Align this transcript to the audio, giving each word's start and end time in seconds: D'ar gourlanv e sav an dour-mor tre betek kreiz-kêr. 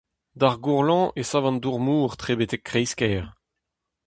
D'ar 0.39 0.55
gourlanv 0.63 1.09
e 1.21 1.23
sav 1.29 1.43
an 1.49 1.57
dour-mor 1.63 2.11
tre 2.21 2.33
betek 2.39 2.63
kreiz-kêr. 2.69 3.23